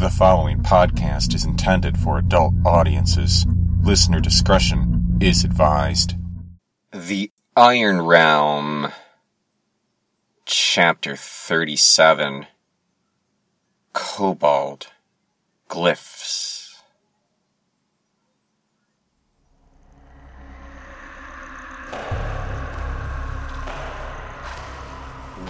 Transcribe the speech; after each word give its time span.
The 0.00 0.08
following 0.08 0.62
podcast 0.62 1.34
is 1.34 1.44
intended 1.44 1.98
for 1.98 2.16
adult 2.16 2.54
audiences. 2.64 3.44
Listener 3.82 4.18
discretion 4.18 5.18
is 5.20 5.44
advised. 5.44 6.14
The 6.90 7.30
Iron 7.54 8.00
Realm, 8.00 8.92
Chapter 10.46 11.16
37 11.16 12.46
Kobold 13.92 14.86
Glyphs. 15.68 16.78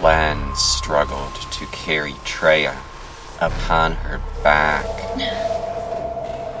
Len 0.01 0.53
struggled 0.57 1.35
to 1.53 1.65
carry 1.67 2.11
Treya 2.25 2.77
upon 3.41 3.93
her 3.93 4.21
back. 4.43 4.85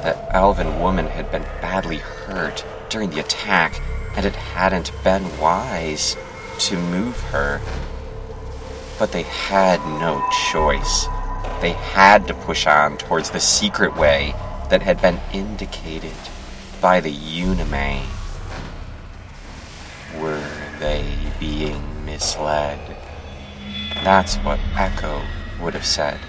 That 0.03 0.27
elven 0.31 0.79
woman 0.79 1.05
had 1.05 1.31
been 1.31 1.43
badly 1.61 1.97
hurt 1.97 2.65
during 2.89 3.11
the 3.11 3.19
attack, 3.19 3.79
and 4.15 4.25
it 4.25 4.35
hadn't 4.35 4.91
been 5.03 5.37
wise 5.39 6.17
to 6.59 6.77
move 6.77 7.19
her. 7.29 7.61
But 8.97 9.11
they 9.11 9.23
had 9.23 9.79
no 9.99 10.27
choice. 10.51 11.05
They 11.61 11.73
had 11.73 12.27
to 12.27 12.33
push 12.33 12.65
on 12.65 12.97
towards 12.97 13.29
the 13.29 13.39
secret 13.39 13.95
way 13.95 14.33
that 14.69 14.81
had 14.81 15.01
been 15.01 15.19
indicated 15.31 16.15
by 16.81 16.99
the 16.99 17.13
Unime. 17.13 18.05
Were 20.19 20.49
they 20.79 21.15
being 21.39 22.05
misled? 22.05 22.79
That's 24.03 24.37
what 24.37 24.59
Echo 24.75 25.21
would 25.61 25.75
have 25.75 25.85
said. 25.85 26.19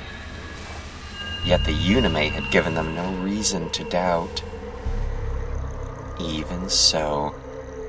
Yet 1.45 1.65
the 1.65 1.73
Unime 1.73 2.31
had 2.31 2.51
given 2.53 2.75
them 2.75 2.95
no 2.95 3.13
reason 3.23 3.69
to 3.71 3.85
doubt. 3.85 4.43
Even 6.21 6.69
so, 6.69 7.35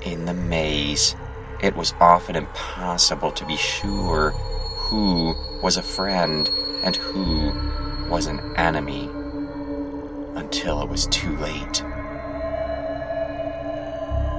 in 0.01 0.25
the 0.25 0.33
maze, 0.33 1.15
it 1.61 1.75
was 1.75 1.93
often 1.99 2.35
impossible 2.35 3.31
to 3.31 3.45
be 3.45 3.55
sure 3.55 4.31
who 4.31 5.35
was 5.61 5.77
a 5.77 5.83
friend 5.83 6.49
and 6.83 6.95
who 6.95 7.53
was 8.09 8.25
an 8.25 8.39
enemy 8.57 9.09
until 10.35 10.81
it 10.81 10.89
was 10.89 11.07
too 11.07 11.37
late. 11.37 11.83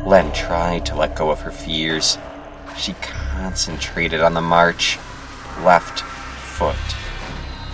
Len 0.06 0.30
tried 0.33 0.84
to 0.86 0.94
let 0.94 1.17
go 1.17 1.30
of 1.30 1.41
her 1.41 1.50
fears. 1.50 2.19
She 2.77 2.92
concentrated 2.94 4.20
on 4.20 4.34
the 4.34 4.41
march, 4.41 4.98
left 5.61 6.00
foot, 6.00 6.77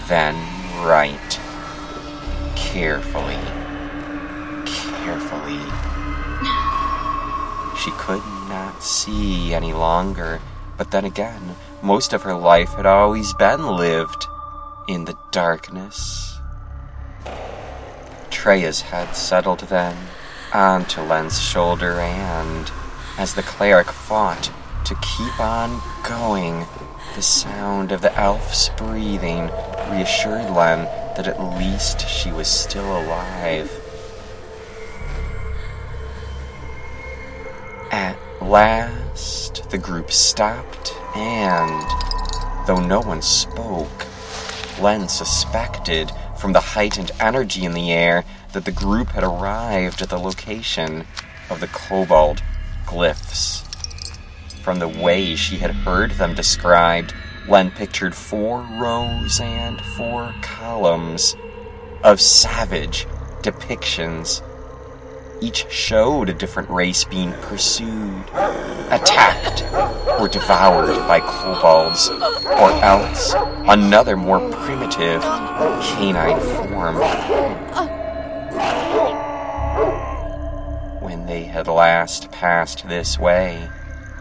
then 0.06 0.36
right. 0.86 1.29
Carefully, 2.72 3.34
carefully. 4.64 5.58
She 7.76 7.90
could 7.98 8.22
not 8.48 8.80
see 8.80 9.52
any 9.52 9.72
longer, 9.72 10.40
but 10.78 10.92
then 10.92 11.04
again, 11.04 11.56
most 11.82 12.12
of 12.12 12.22
her 12.22 12.34
life 12.34 12.74
had 12.74 12.86
always 12.86 13.34
been 13.34 13.66
lived 13.76 14.24
in 14.86 15.04
the 15.04 15.18
darkness. 15.32 16.38
Treya's 18.30 18.82
head 18.82 19.16
settled 19.16 19.60
then 19.60 19.96
onto 20.54 21.00
Len's 21.00 21.40
shoulder, 21.40 21.98
and 22.00 22.70
as 23.18 23.34
the 23.34 23.42
cleric 23.42 23.88
fought 23.88 24.52
to 24.84 24.94
keep 24.94 25.40
on 25.40 25.82
going, 26.04 26.66
the 27.14 27.22
sound 27.22 27.92
of 27.92 28.02
the 28.02 28.16
elf's 28.16 28.68
breathing 28.70 29.50
reassured 29.90 30.50
Len 30.50 30.84
that 31.16 31.26
at 31.26 31.42
least 31.58 32.08
she 32.08 32.30
was 32.30 32.48
still 32.48 32.98
alive. 32.98 33.70
At 37.90 38.16
last, 38.40 39.68
the 39.70 39.78
group 39.78 40.12
stopped, 40.12 40.94
and 41.16 41.84
though 42.66 42.80
no 42.80 43.00
one 43.00 43.22
spoke, 43.22 44.06
Len 44.80 45.08
suspected 45.08 46.12
from 46.38 46.52
the 46.52 46.60
heightened 46.60 47.10
energy 47.20 47.64
in 47.64 47.74
the 47.74 47.92
air 47.92 48.24
that 48.52 48.64
the 48.64 48.72
group 48.72 49.08
had 49.08 49.24
arrived 49.24 50.00
at 50.00 50.08
the 50.08 50.18
location 50.18 51.06
of 51.50 51.60
the 51.60 51.68
kobold 51.68 52.42
glyphs. 52.86 53.69
From 54.70 54.78
the 54.78 55.02
way 55.02 55.34
she 55.34 55.56
had 55.56 55.72
heard 55.72 56.12
them 56.12 56.32
described, 56.32 57.12
Len 57.48 57.72
pictured 57.72 58.14
four 58.14 58.60
rows 58.60 59.40
and 59.40 59.80
four 59.80 60.32
columns 60.42 61.34
of 62.04 62.20
savage 62.20 63.04
depictions. 63.42 64.42
Each 65.42 65.68
showed 65.72 66.28
a 66.28 66.32
different 66.32 66.70
race 66.70 67.02
being 67.02 67.32
pursued, 67.32 68.22
attacked, 68.92 69.64
or 70.20 70.28
devoured 70.28 70.96
by 71.08 71.18
kobolds, 71.18 72.08
or 72.08 72.70
else 72.70 73.34
another 73.66 74.16
more 74.16 74.38
primitive 74.52 75.22
canine 75.82 76.38
form. 76.38 76.94
When 81.02 81.26
they 81.26 81.42
had 81.42 81.66
last 81.66 82.30
passed 82.30 82.86
this 82.86 83.18
way, 83.18 83.68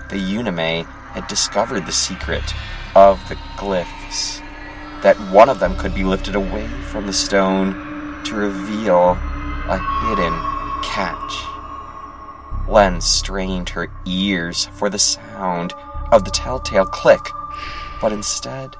the 0.10 0.18
Unime 0.18 0.86
had 1.14 1.28
discovered 1.28 1.86
the 1.86 1.92
secret 1.92 2.54
of 2.96 3.28
the 3.30 3.36
glyphs. 3.58 4.42
That 5.02 5.18
one 5.32 5.50
of 5.50 5.60
them 5.60 5.78
could 5.78 5.96
be 5.96 6.04
lifted 6.04 6.36
away 6.36 6.68
from 6.92 7.06
the 7.06 7.14
stone 7.14 8.24
to 8.26 8.36
reveal 8.36 9.18
a 9.68 9.80
hidden 10.08 10.34
catch. 10.84 11.50
Len 12.68 13.02
strained 13.02 13.70
her 13.70 13.90
ears 14.06 14.66
for 14.74 14.90
the 14.90 15.00
sound 15.00 15.74
of 16.12 16.26
the 16.26 16.32
telltale 16.32 16.86
click, 16.86 17.30
but 18.02 18.12
instead 18.12 18.76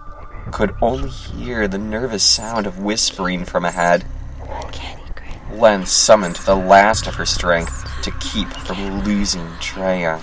could 0.52 0.76
only 0.82 1.10
hear 1.10 1.68
the 1.68 1.78
nervous 1.78 2.24
sound 2.24 2.66
of 2.66 2.80
whispering 2.80 3.46
from 3.46 3.66
ahead. 3.66 4.06
Len 5.52 5.86
summoned 5.86 6.38
the 6.38 6.56
last 6.56 7.08
of 7.08 7.16
her 7.16 7.26
strength 7.26 7.88
to 8.04 8.12
keep 8.20 8.48
from 8.50 9.04
losing 9.04 9.48
Treya. 9.60 10.22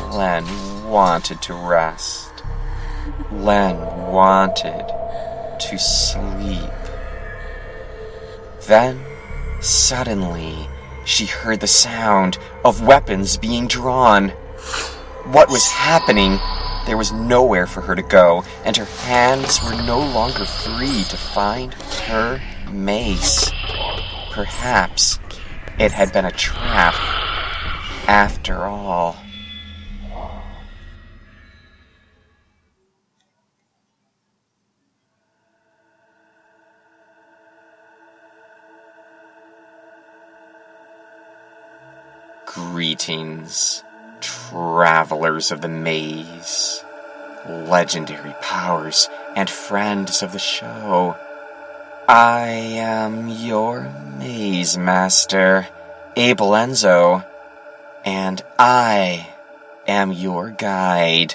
Len 0.00 0.44
wanted 0.88 1.42
to 1.42 1.54
rest. 1.54 2.42
Len 3.30 3.76
wanted 4.12 4.86
to 5.58 5.78
sleep. 5.78 6.70
Then, 8.66 9.04
suddenly, 9.60 10.68
she 11.04 11.26
heard 11.26 11.60
the 11.60 11.66
sound 11.66 12.38
of 12.64 12.82
weapons 12.82 13.36
being 13.36 13.68
drawn. 13.68 14.30
What 15.30 15.50
was 15.50 15.66
happening? 15.68 16.38
There 16.86 16.96
was 16.96 17.12
nowhere 17.12 17.66
for 17.66 17.80
her 17.80 17.94
to 17.94 18.02
go, 18.02 18.44
and 18.64 18.76
her 18.76 18.84
hands 18.84 19.62
were 19.62 19.80
no 19.82 19.98
longer 19.98 20.44
free 20.44 21.04
to 21.04 21.16
find 21.16 21.74
her 21.74 22.40
mace. 22.70 23.50
Perhaps 24.32 25.18
it 25.78 25.92
had 25.92 26.12
been 26.12 26.24
a 26.24 26.30
trap 26.30 26.94
after 28.08 28.64
all. 28.64 29.16
Greetings, 42.96 43.84
travelers 44.22 45.52
of 45.52 45.60
the 45.60 45.68
maze, 45.68 46.82
legendary 47.46 48.34
powers, 48.40 49.10
and 49.34 49.50
friends 49.50 50.22
of 50.22 50.32
the 50.32 50.38
show. 50.38 51.14
I 52.08 52.46
am 52.48 53.28
your 53.28 53.92
maze 54.18 54.78
master, 54.78 55.68
A.B. 56.16 56.42
Lenzo, 56.42 57.26
and 58.02 58.42
I 58.58 59.28
am 59.86 60.10
your 60.10 60.48
guide 60.48 61.34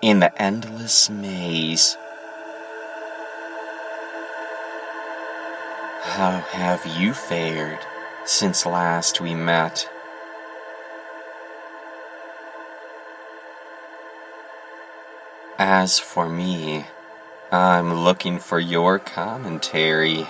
in 0.00 0.20
the 0.20 0.42
endless 0.42 1.10
maze. 1.10 1.98
How 6.00 6.42
have 6.52 6.86
you 6.86 7.12
fared 7.12 7.80
since 8.24 8.64
last 8.64 9.20
we 9.20 9.34
met? 9.34 9.86
As 15.58 16.00
for 16.00 16.28
me, 16.28 16.84
I'm 17.52 17.94
looking 17.94 18.40
for 18.40 18.58
your 18.58 18.98
commentary 18.98 20.26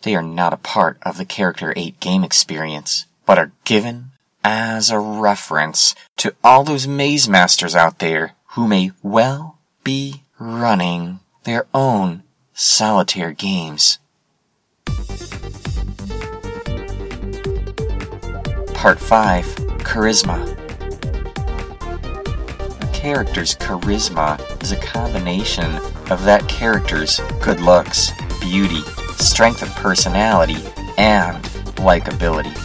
They 0.03 0.15
are 0.15 0.23
not 0.23 0.53
a 0.53 0.57
part 0.57 0.99
of 1.01 1.17
the 1.17 1.25
Character 1.25 1.73
8 1.75 1.99
game 1.99 2.23
experience, 2.23 3.07
but 3.25 3.37
are 3.37 3.51
given 3.65 4.11
as 4.41 4.89
a 4.89 4.99
reference 4.99 5.95
to 6.15 6.33
all 6.45 6.63
those 6.63 6.87
Maze 6.87 7.27
Masters 7.27 7.75
out 7.75 7.99
there 7.99 8.35
who 8.51 8.69
may 8.69 8.91
well 9.03 9.59
be 9.83 10.23
running 10.39 11.19
their 11.43 11.65
own 11.73 12.23
solitaire 12.53 13.31
games. 13.31 13.99
Part 18.73 18.99
5 18.99 19.45
Charisma. 19.79 20.53
A 22.81 22.93
character's 22.93 23.55
charisma 23.55 24.39
is 24.61 24.71
a 24.71 24.77
combination 24.77 25.75
of 26.11 26.23
that 26.23 26.47
character's 26.47 27.19
good 27.41 27.59
looks, 27.59 28.11
beauty, 28.39 28.81
strength 29.17 29.63
of 29.63 29.69
personality, 29.75 30.57
and 30.97 31.43
likability. 31.77 32.55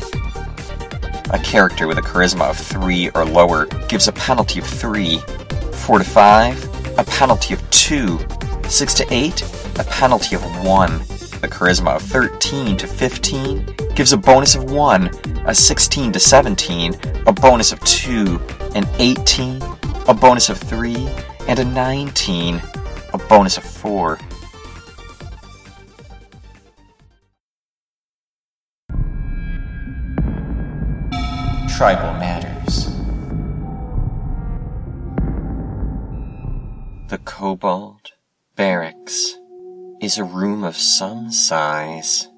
A 1.32 1.38
character 1.38 1.86
with 1.86 1.96
a 1.96 2.02
charisma 2.02 2.50
of 2.50 2.58
3 2.58 3.08
or 3.10 3.24
lower 3.24 3.66
gives 3.88 4.08
a 4.08 4.12
penalty 4.12 4.58
of 4.58 4.66
3, 4.66 5.18
4 5.72 5.98
to 5.98 6.04
5, 6.04 6.71
a 6.98 7.04
penalty 7.04 7.54
of 7.54 7.70
2, 7.70 8.18
6 8.68 8.94
to 8.94 9.06
8, 9.10 9.42
a 9.78 9.84
penalty 9.84 10.36
of 10.36 10.42
1. 10.64 10.98
The 11.40 11.48
charisma 11.48 11.96
of 11.96 12.02
13 12.02 12.76
to 12.76 12.86
15 12.86 13.74
gives 13.94 14.12
a 14.12 14.16
bonus 14.16 14.54
of 14.54 14.70
1, 14.70 15.10
a 15.46 15.54
16 15.54 16.12
to 16.12 16.20
17, 16.20 16.94
a 17.26 17.32
bonus 17.32 17.72
of 17.72 17.80
2, 17.80 18.40
an 18.74 18.86
18, 18.98 19.62
a 20.08 20.14
bonus 20.14 20.48
of 20.48 20.58
3, 20.58 21.08
and 21.48 21.58
a 21.58 21.64
19, 21.64 22.62
a 23.12 23.18
bonus 23.18 23.56
of 23.56 23.64
4. 23.64 24.18
Tribal 31.76 32.12
Matters 32.18 32.31
Kobold 37.42 38.12
Barracks 38.54 39.36
is 40.00 40.16
a 40.16 40.22
room 40.22 40.62
of 40.62 40.76
some 40.76 41.32
size, 41.32 42.28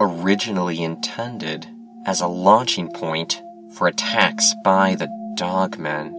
originally 0.00 0.82
intended 0.82 1.68
as 2.04 2.20
a 2.20 2.26
launching 2.26 2.90
point 2.92 3.40
for 3.76 3.86
attacks 3.86 4.52
by 4.64 4.96
the 4.96 5.06
Dogmen. 5.38 6.12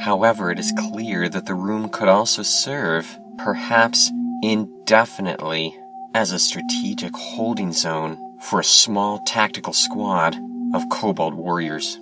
However, 0.00 0.50
it 0.50 0.58
is 0.58 0.74
clear 0.76 1.28
that 1.28 1.46
the 1.46 1.54
room 1.54 1.88
could 1.88 2.08
also 2.08 2.42
serve, 2.42 3.16
perhaps 3.36 4.10
indefinitely, 4.42 5.76
as 6.14 6.32
a 6.32 6.38
strategic 6.40 7.14
holding 7.14 7.70
zone 7.70 8.18
for 8.40 8.58
a 8.58 8.64
small 8.64 9.20
tactical 9.20 9.72
squad 9.72 10.34
of 10.74 10.88
Kobold 10.88 11.34
warriors. 11.34 12.00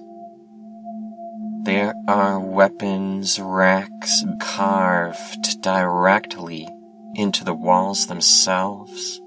There 1.67 1.95
are 2.07 2.39
weapons 2.39 3.41
racks 3.41 4.25
carved 4.39 5.61
directly 5.63 6.69
into 7.17 7.43
the 7.43 7.55
walls 7.55 8.07
themselves, 8.07 9.21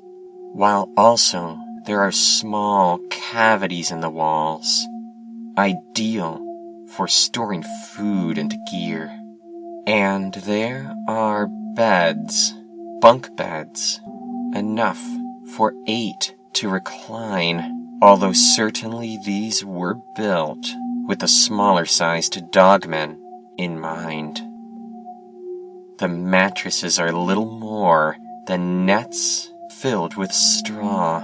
while 0.53 0.89
also 0.95 1.59
there 1.85 1.99
are 1.99 2.13
small 2.13 2.97
cavities 3.09 3.91
in 3.91 3.99
the 3.99 4.09
walls, 4.09 4.87
ideal 5.57 6.39
for 6.95 7.09
storing 7.09 7.65
food 7.91 8.37
and 8.37 8.55
gear. 8.71 9.11
And 9.85 10.33
there 10.35 10.95
are 11.09 11.49
beds, 11.75 12.53
bunk 13.01 13.35
beds, 13.35 13.99
enough 14.55 15.03
for 15.57 15.73
eight 15.87 16.33
to 16.53 16.69
recline, 16.69 17.97
although 18.01 18.31
certainly 18.31 19.19
these 19.25 19.65
were 19.65 19.97
built 20.15 20.65
with 21.09 21.23
a 21.23 21.27
smaller 21.27 21.87
sized 21.87 22.39
dogmen 22.51 23.17
in 23.57 23.79
mind. 23.79 24.39
The 25.97 26.07
mattresses 26.07 26.99
are 26.99 27.11
little 27.11 27.49
more 27.49 28.15
than 28.45 28.85
nets 28.85 29.51
filled 29.71 30.15
with 30.15 30.31
straw, 30.31 31.23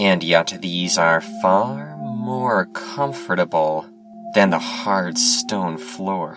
and 0.00 0.20
yet 0.24 0.58
these 0.60 0.98
are 0.98 1.20
far 1.20 1.96
more 1.96 2.66
comfortable 2.66 3.86
than 4.34 4.50
the 4.50 4.58
hard 4.58 5.16
stone 5.16 5.78
floor. 5.78 6.36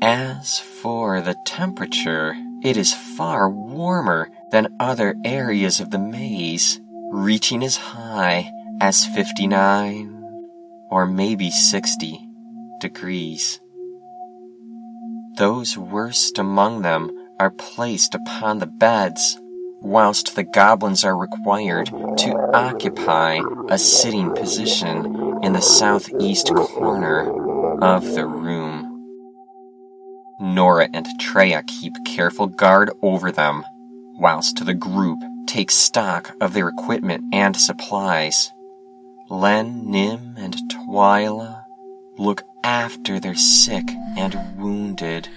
As 0.00 0.60
for 0.60 1.20
the 1.20 1.34
temperature, 1.46 2.36
it 2.62 2.76
is 2.76 2.94
far 2.94 3.50
warmer 3.50 4.30
than 4.52 4.76
other 4.78 5.16
areas 5.24 5.80
of 5.80 5.90
the 5.90 5.98
maze, 5.98 6.80
reaching 7.10 7.64
as 7.64 7.76
high 7.76 8.52
as 8.80 9.06
59 9.06 10.22
or 10.90 11.06
maybe 11.06 11.50
60 11.50 12.28
degrees. 12.80 13.60
Those 15.36 15.76
worst 15.76 16.38
among 16.38 16.82
them 16.82 17.10
are 17.40 17.50
placed 17.50 18.14
upon 18.14 18.58
the 18.58 18.66
beds, 18.66 19.38
whilst 19.80 20.36
the 20.36 20.44
goblins 20.44 21.04
are 21.04 21.16
required 21.16 21.86
to 21.86 22.50
occupy 22.54 23.40
a 23.68 23.76
sitting 23.76 24.32
position 24.32 25.40
in 25.42 25.52
the 25.52 25.60
southeast 25.60 26.54
corner 26.54 27.28
of 27.82 28.14
the 28.14 28.26
room. 28.26 28.90
Nora 30.40 30.88
and 30.92 31.06
Treya 31.20 31.66
keep 31.66 31.94
careful 32.06 32.46
guard 32.46 32.90
over 33.02 33.32
them, 33.32 33.64
whilst 34.18 34.64
the 34.64 34.74
group 34.74 35.18
takes 35.46 35.74
stock 35.74 36.34
of 36.40 36.52
their 36.52 36.68
equipment 36.68 37.24
and 37.32 37.56
supplies. 37.56 38.53
Len, 39.28 39.90
Nim, 39.90 40.34
and 40.36 40.54
Twyla 40.70 41.64
look 42.18 42.42
after 42.62 43.18
their 43.18 43.34
sick 43.34 43.84
and 44.16 44.56
wounded, 44.56 45.28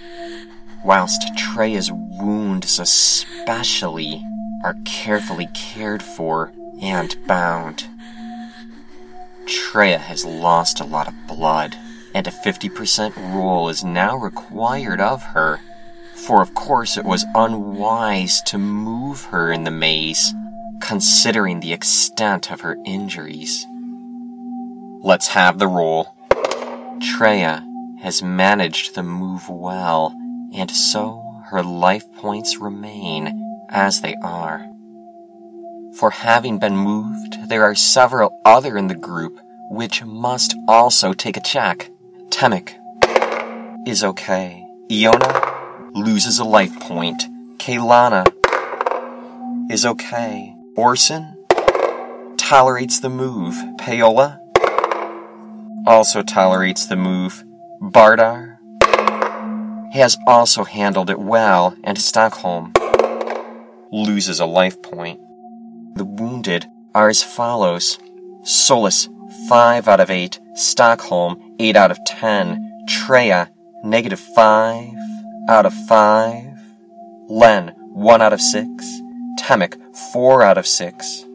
whilst 0.84 1.22
Treya's 1.38 1.92
wounds 1.92 2.80
especially 2.80 4.26
are 4.64 4.76
carefully 4.86 5.48
cared 5.54 6.04
for 6.04 6.52
and 6.82 7.16
bound. 7.28 7.86
Treya 9.46 10.00
has 10.00 10.26
lost 10.26 10.80
a 10.80 10.86
lot 10.86 11.08
of 11.08 11.28
blood, 11.28 11.76
and 12.14 12.28
a 12.28 12.32
50% 12.32 13.16
roll 13.34 13.70
is 13.70 13.84
now 13.84 14.16
required 14.16 15.00
of 15.00 15.24
her 15.24 15.60
for 16.18 16.42
of 16.42 16.54
course 16.54 16.98
it 16.98 17.06
was 17.06 17.26
unwise 17.36 18.42
to 18.42 18.58
move 18.58 19.26
her 19.26 19.52
in 19.52 19.64
the 19.64 19.72
maze, 19.72 20.34
considering 20.82 21.60
the 21.60 21.74
extent 21.74 22.52
of 22.52 22.62
her 22.62 22.78
injuries. 22.86 23.66
Let's 25.04 25.28
have 25.30 25.60
the 25.60 25.68
roll. 25.68 26.16
Treya 27.00 27.64
has 28.02 28.24
managed 28.24 28.96
the 28.96 29.04
move 29.04 29.48
well, 29.50 30.16
and 30.54 30.72
so 30.72 31.42
her 31.46 31.64
life 31.64 32.12
points 32.14 32.58
remain 32.58 33.66
as 33.70 34.02
they 34.02 34.16
are. 34.24 34.66
For 35.98 36.12
having 36.12 36.60
been 36.60 36.76
moved, 36.76 37.50
there 37.50 37.64
are 37.64 37.76
several 37.76 38.40
other 38.44 38.78
in 38.78 38.88
the 38.88 38.96
group 38.96 39.40
which 39.70 40.04
must 40.04 40.56
also 40.68 41.14
take 41.14 41.38
a 41.38 41.42
check. 41.42 41.90
Temik 42.30 42.76
is 43.88 44.04
okay. 44.04 44.66
Iona 44.92 45.92
loses 45.94 46.40
a 46.40 46.44
life 46.44 46.78
point. 46.80 47.24
Kaylana 47.58 48.26
is 49.72 49.86
okay. 49.86 50.56
Orson 50.76 51.46
tolerates 52.38 53.00
the 53.00 53.10
move. 53.10 53.56
Paola 53.78 54.40
also 55.88 56.22
tolerates 56.22 56.86
the 56.86 56.98
move. 56.98 57.46
Bardar? 57.82 58.58
Has 59.94 60.18
also 60.28 60.66
handled 60.66 61.10
it 61.10 61.18
well, 61.18 61.76
and 61.84 61.98
Stockholm 61.98 62.74
loses 63.92 64.42
a 64.42 64.46
life 64.46 64.82
point. 64.82 65.22
The 65.96 66.04
wounded 66.04 66.66
are 66.94 67.08
as 67.08 67.24
follows. 67.24 67.98
Solus, 68.44 69.08
5 69.48 69.88
out 69.88 70.02
of 70.02 70.12
8, 70.12 70.40
Stockholm, 70.56 71.56
8 71.58 71.76
out 71.78 71.92
of 71.92 72.04
10, 72.06 72.86
Treya, 72.90 73.50
negative 73.84 74.20
5 74.20 74.94
out 75.50 75.66
of 75.66 75.74
5, 75.88 76.44
Len, 77.30 77.70
1 77.94 78.22
out 78.22 78.34
of 78.34 78.42
6, 78.42 78.86
Temik, 79.40 79.78
4 80.12 80.44
out 80.44 80.58
of 80.58 80.68
6, 80.68 81.26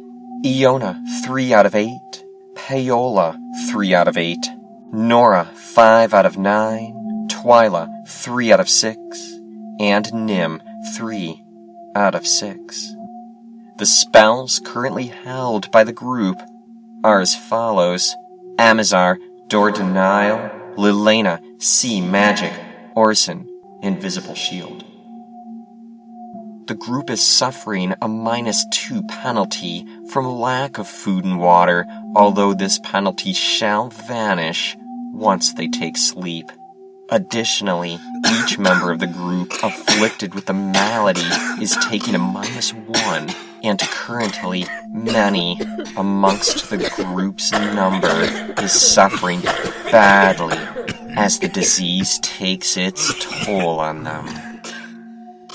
Iona, 0.44 1.02
3 1.24 1.54
out 1.54 1.66
of 1.66 1.74
8, 1.74 2.21
Paola, 2.68 3.36
3 3.70 3.92
out 3.92 4.06
of 4.06 4.16
8, 4.16 4.38
Nora, 4.92 5.50
5 5.52 6.14
out 6.14 6.24
of 6.24 6.38
9, 6.38 7.26
Twyla, 7.28 7.88
3 8.06 8.52
out 8.52 8.60
of 8.60 8.68
6, 8.68 8.98
and 9.80 10.14
Nim, 10.14 10.62
3 10.94 11.42
out 11.96 12.14
of 12.14 12.24
6. 12.24 12.94
The 13.78 13.86
spells 13.86 14.60
currently 14.64 15.06
held 15.08 15.72
by 15.72 15.82
the 15.82 15.92
group 15.92 16.40
are 17.02 17.20
as 17.20 17.34
follows 17.34 18.14
Amazar, 18.60 19.18
Door 19.48 19.72
Denial, 19.72 20.48
Lilena, 20.76 21.40
Sea 21.58 22.00
Magic, 22.00 22.52
Orson, 22.94 23.48
Invisible 23.82 24.36
Shield. 24.36 24.84
The 26.72 26.78
group 26.78 27.10
is 27.10 27.20
suffering 27.20 27.92
a 28.00 28.08
minus 28.08 28.64
two 28.70 29.02
penalty 29.02 29.86
from 30.08 30.24
lack 30.24 30.78
of 30.78 30.88
food 30.88 31.22
and 31.22 31.38
water, 31.38 31.86
although 32.16 32.54
this 32.54 32.78
penalty 32.78 33.34
shall 33.34 33.90
vanish 33.90 34.74
once 35.12 35.52
they 35.52 35.68
take 35.68 35.98
sleep. 35.98 36.50
Additionally, 37.10 37.98
each 38.38 38.58
member 38.58 38.90
of 38.90 39.00
the 39.00 39.06
group 39.06 39.52
afflicted 39.62 40.34
with 40.34 40.46
the 40.46 40.54
malady 40.54 41.28
is 41.60 41.76
taking 41.90 42.14
a 42.14 42.18
minus 42.18 42.72
one, 42.72 43.28
and 43.62 43.78
currently 43.78 44.64
many 44.94 45.60
amongst 45.98 46.70
the 46.70 46.90
group's 46.96 47.52
number 47.52 48.54
is 48.62 48.72
suffering 48.72 49.42
badly 49.90 50.56
as 51.18 51.38
the 51.38 51.48
disease 51.48 52.18
takes 52.20 52.78
its 52.78 53.12
toll 53.44 53.78
on 53.78 54.04
them. 54.04 54.51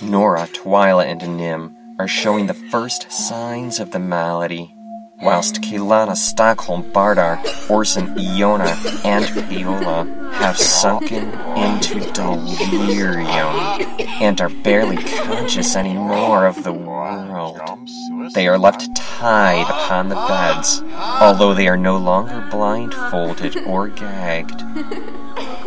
Nora, 0.02 0.48
Twyla, 0.48 1.06
and 1.06 1.38
Nim 1.38 1.76
are 2.00 2.08
showing 2.08 2.48
the 2.48 2.54
first 2.54 3.12
signs 3.12 3.80
of 3.80 3.92
the 3.92 4.00
malady, 4.00 4.76
whilst 5.22 5.62
Kaylana, 5.62 6.16
Stockholm, 6.16 6.84
Bardar, 6.92 7.40
Orson, 7.70 8.18
Iona, 8.18 8.78
and 9.04 9.26
Paola 9.26 10.06
have 10.34 10.58
sunken 10.58 11.32
into 11.58 12.00
delirium 12.12 13.26
and 14.22 14.40
are 14.40 14.50
barely 14.50 14.98
conscious 14.98 15.76
anymore 15.76 16.46
of 16.46 16.64
the 16.64 16.74
world. 16.74 17.60
They 18.34 18.48
are 18.48 18.60
left 18.60 18.96
tied 18.96 19.68
upon 19.68 20.10
the 20.10 20.16
beds, 20.16 20.84
although 20.94 21.56
they 21.56 21.68
are 21.68 21.78
no 21.78 21.98
longer 21.98 22.48
blindfolded 22.52 23.58
or 23.66 23.88
gagged. 23.88 24.62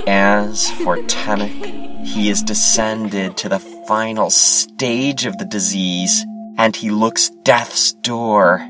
As 0.06 0.70
for 0.70 0.99
Temik, 0.99 1.89
he 2.04 2.28
is 2.30 2.42
descended 2.42 3.37
to 3.38 3.49
the 3.49 3.59
final 3.59 4.30
stage 4.30 5.26
of 5.26 5.38
the 5.38 5.45
disease, 5.45 6.25
and 6.57 6.75
he 6.75 6.90
looks 6.90 7.30
death's 7.42 7.92
door 7.92 8.66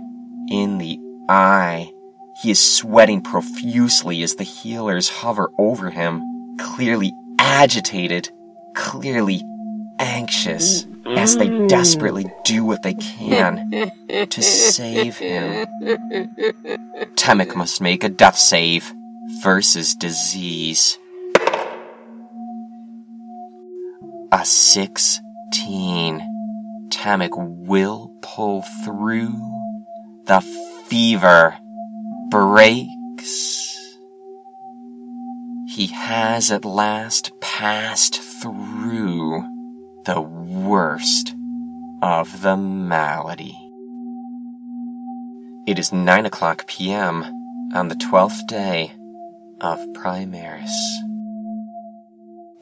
in 0.48 0.78
the 0.78 0.98
eye. 1.28 1.90
He 2.42 2.50
is 2.50 2.76
sweating 2.76 3.22
profusely 3.22 4.22
as 4.22 4.36
the 4.36 4.44
healers 4.44 5.08
hover 5.08 5.50
over 5.58 5.90
him, 5.90 6.22
clearly 6.58 7.12
agitated, 7.38 8.30
clearly 8.74 9.42
anxious, 9.98 10.86
as 11.06 11.36
they 11.36 11.48
mm. 11.48 11.68
desperately 11.68 12.26
do 12.44 12.64
what 12.64 12.82
they 12.82 12.94
can 12.94 13.90
to 14.28 14.42
save 14.42 15.18
him. 15.18 15.66
Temek 17.16 17.54
must 17.54 17.80
make 17.80 18.04
a 18.04 18.08
death 18.08 18.36
save 18.36 18.92
versus 19.42 19.94
disease. 19.94 20.98
A 24.32 24.44
16. 24.44 26.22
Temik 26.90 27.30
will 27.66 28.14
pull 28.22 28.62
through. 28.84 29.34
The 30.26 30.40
fever 30.86 31.56
breaks. 32.30 33.76
He 35.66 35.88
has 35.88 36.52
at 36.52 36.64
last 36.64 37.32
passed 37.40 38.22
through 38.22 39.42
the 40.04 40.20
worst 40.20 41.34
of 42.00 42.42
the 42.42 42.56
malady. 42.56 43.58
It 45.66 45.80
is 45.80 45.92
9 45.92 46.26
o'clock 46.26 46.68
p.m. 46.68 47.24
on 47.74 47.88
the 47.88 47.96
12th 47.96 48.46
day 48.46 48.92
of 49.60 49.80
Primaris. 49.92 50.70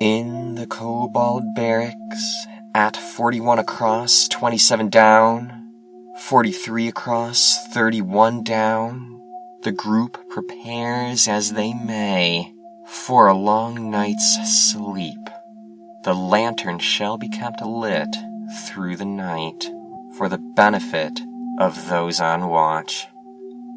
In 0.01 0.38
the 0.59 0.67
Kobold 0.67 1.55
Barracks, 1.55 2.47
at 2.75 2.97
41 2.97 3.61
across, 3.61 4.27
27 4.27 4.88
down, 4.88 5.71
43 6.23 6.88
across, 6.88 7.65
31 7.69 8.43
down, 8.43 9.23
the 9.62 9.71
group 9.71 10.19
prepares 10.29 11.29
as 11.29 11.53
they 11.53 11.73
may 11.73 12.53
for 12.88 13.29
a 13.29 13.35
long 13.35 13.88
night's 13.88 14.73
sleep. 14.73 15.31
The 16.03 16.15
lantern 16.15 16.81
shall 16.81 17.19
be 17.19 17.29
kept 17.29 17.62
lit 17.62 18.09
through 18.67 18.97
the 18.97 19.05
night 19.05 19.71
for 20.17 20.29
the 20.29 20.38
benefit 20.38 21.21
of 21.61 21.88
those 21.88 22.19
on 22.19 22.49
watch. 22.49 23.07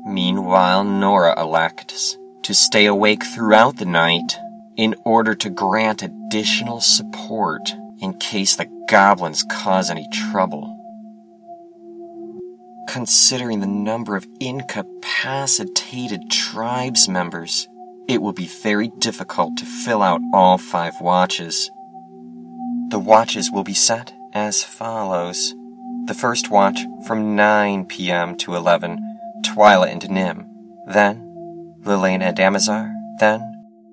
Meanwhile, 0.03 0.83
Nora 0.85 1.39
elects 1.39 2.17
to 2.41 2.55
stay 2.55 2.87
awake 2.87 3.23
throughout 3.23 3.77
the 3.77 3.85
night 3.85 4.35
in 4.77 4.95
order 5.05 5.35
to 5.35 5.49
grant 5.49 6.01
additional 6.01 6.79
support 6.79 7.73
in 8.01 8.13
case 8.17 8.55
the 8.55 8.67
goblins 8.87 9.43
cause 9.43 9.89
any 9.89 10.07
trouble. 10.11 10.77
Considering 12.87 13.59
the 13.59 13.67
number 13.67 14.15
of 14.15 14.27
incapacitated 14.39 16.29
tribes 16.29 17.07
members, 17.07 17.67
it 18.07 18.21
will 18.21 18.33
be 18.33 18.47
very 18.47 18.89
difficult 18.99 19.55
to 19.57 19.65
fill 19.65 20.01
out 20.01 20.19
all 20.33 20.57
five 20.57 20.99
watches. 20.99 21.69
The 22.89 22.99
watches 22.99 23.49
will 23.51 23.63
be 23.63 23.73
set 23.73 24.13
as 24.33 24.63
follows. 24.63 25.53
The 26.05 26.13
first 26.13 26.49
watch 26.49 26.79
from 27.05 27.35
9 27.35 27.85
p.m. 27.85 28.35
to 28.37 28.55
11, 28.55 28.99
Twyla 29.45 29.87
and 29.87 30.09
Nim. 30.09 30.47
Then, 30.87 31.77
Lilena 31.83 32.25
and 32.25 32.39
Amazar. 32.39 32.93
Then, 33.19 33.50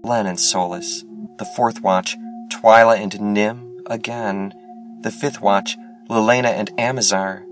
Len 0.09 0.27
and 0.27 0.41
Solus. 0.41 1.05
The 1.37 1.45
fourth 1.45 1.83
watch, 1.83 2.17
Twyla 2.49 2.99
and 2.99 3.21
Nim 3.21 3.83
again. 3.87 4.55
The 5.03 5.11
fifth 5.11 5.43
watch, 5.43 5.77
Lilena 6.09 6.49
and 6.49 6.71
Amazar. 6.79 7.45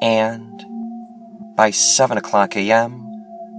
And 0.00 0.64
by 1.56 1.70
7 1.70 2.16
o'clock 2.16 2.56
a.m., 2.56 3.10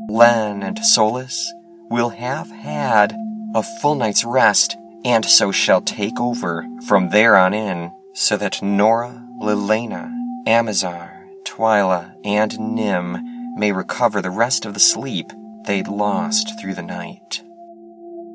Len 0.08 0.64
and 0.64 0.80
Solus 0.80 1.54
will 1.90 2.10
have 2.10 2.50
had 2.50 3.14
a 3.54 3.62
full 3.62 3.96
night's 3.96 4.24
rest 4.24 4.78
and 5.04 5.26
so 5.26 5.52
shall 5.52 5.82
take 5.82 6.18
over 6.20 6.66
from 6.88 7.10
there 7.10 7.36
on 7.36 7.54
in, 7.54 7.92
so 8.14 8.38
that 8.38 8.64
Nora, 8.64 9.22
Lilena, 9.42 10.12
Amazar, 10.48 11.26
Twyla, 11.44 12.16
and 12.24 12.58
Nim 12.58 13.58
may 13.58 13.74
recover 13.74 14.22
the 14.22 14.32
rest 14.32 14.66
of 14.66 14.74
the 14.74 14.80
sleep 14.80 15.32
they'd 15.66 15.90
lost 15.90 16.60
through 16.60 16.74
the 16.74 16.82
night. 16.82 17.44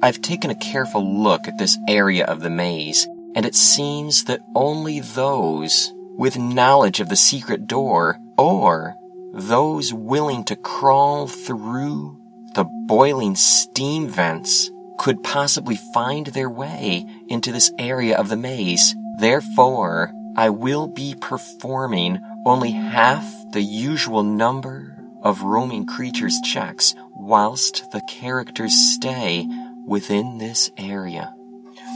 I've 0.03 0.23
taken 0.23 0.51
a 0.51 0.55
careful 0.55 1.23
look 1.23 1.47
at 1.47 1.59
this 1.59 1.79
area 1.87 2.25
of 2.25 2.41
the 2.41 2.49
maze 2.51 3.07
and 3.35 3.45
it 3.45 3.55
seems 3.55 4.25
that 4.25 4.41
only 4.55 5.01
those 5.01 5.93
with 6.17 6.39
knowledge 6.39 7.01
of 7.01 7.09
the 7.09 7.17
secret 7.17 7.67
door 7.67 8.19
or 8.39 8.95
those 9.33 9.93
willing 9.93 10.45
to 10.45 10.57
crawl 10.57 11.27
through 11.27 12.19
the 12.55 12.65
boiling 12.65 13.37
steam 13.37 14.09
vents 14.09 14.71
could 14.99 15.23
possibly 15.23 15.77
find 15.95 16.29
their 16.29 16.51
way 16.51 17.07
into 17.29 17.53
this 17.53 17.71
area 17.79 18.17
of 18.17 18.29
the 18.29 18.37
maze. 18.37 18.95
Therefore, 19.19 20.13
I 20.37 20.51
will 20.51 20.89
be 20.89 21.15
performing 21.15 22.21
only 22.47 22.73
half 22.73 23.25
the 23.53 23.63
usual 23.63 24.23
number 24.23 24.97
of 25.23 25.43
roaming 25.43 25.87
creatures 25.87 26.39
checks 26.43 26.95
whilst 27.15 27.91
the 27.93 28.01
characters 28.09 28.75
stay 28.75 29.47
within 29.91 30.39
this 30.39 30.71
area. 30.79 31.35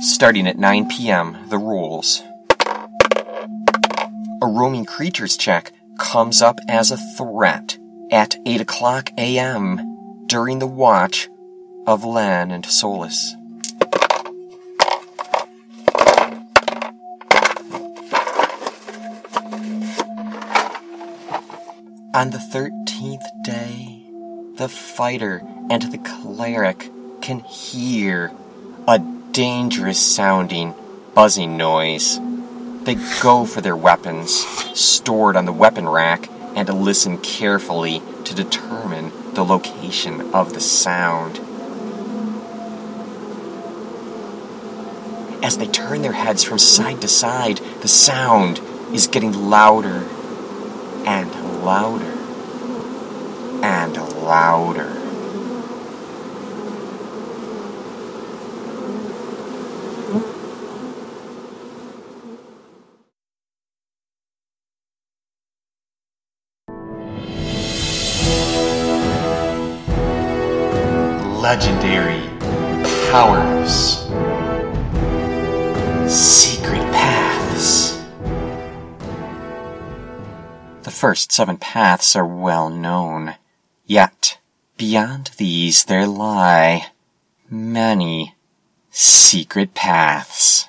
Starting 0.02 0.48
at 0.48 0.58
9 0.58 0.88
p.m., 0.88 1.38
the 1.48 1.56
rules. 1.56 2.24
A 4.42 4.46
roaming 4.46 4.84
creatures 4.84 5.36
check 5.36 5.70
comes 5.96 6.42
up 6.42 6.58
as 6.68 6.90
a 6.90 6.96
threat 7.16 7.78
at 8.10 8.34
8 8.44 8.60
o'clock 8.62 9.10
a.m. 9.16 10.26
during 10.26 10.58
the 10.58 10.66
watch 10.66 11.28
of 11.86 12.04
Len 12.04 12.50
and 12.50 12.66
Solus. 12.66 13.36
On 22.12 22.30
the 22.30 22.38
thirteenth 22.38 23.24
day, 23.44 24.04
the 24.56 24.68
fighter 24.68 25.42
and 25.70 25.82
the 25.92 25.98
cleric 25.98 26.90
can 27.24 27.40
hear 27.40 28.30
a 28.86 28.98
dangerous 28.98 29.98
sounding 29.98 30.74
buzzing 31.14 31.56
noise. 31.56 32.20
They 32.82 32.96
go 33.22 33.46
for 33.46 33.62
their 33.62 33.74
weapons, 33.74 34.44
stored 34.78 35.34
on 35.34 35.46
the 35.46 35.52
weapon 35.52 35.88
rack, 35.88 36.28
and 36.54 36.68
listen 36.68 37.16
carefully 37.16 38.02
to 38.24 38.34
determine 38.34 39.10
the 39.32 39.42
location 39.42 40.34
of 40.34 40.52
the 40.52 40.60
sound. 40.60 41.38
As 45.42 45.56
they 45.56 45.66
turn 45.66 46.02
their 46.02 46.12
heads 46.12 46.44
from 46.44 46.58
side 46.58 47.00
to 47.00 47.08
side, 47.08 47.56
the 47.80 47.88
sound 47.88 48.60
is 48.92 49.06
getting 49.06 49.48
louder 49.48 50.06
and 51.06 51.64
louder 51.64 52.12
and 53.64 53.96
louder. 54.22 55.03
Legendary 71.44 72.26
powers. 73.12 73.98
Secret 76.10 76.80
paths. 76.90 78.02
The 80.84 80.90
first 80.90 81.32
seven 81.32 81.58
paths 81.58 82.16
are 82.16 82.24
well 82.24 82.70
known, 82.70 83.34
yet 83.84 84.38
beyond 84.78 85.32
these 85.36 85.84
there 85.84 86.06
lie 86.06 86.86
many 87.50 88.34
secret 88.88 89.74
paths. 89.74 90.68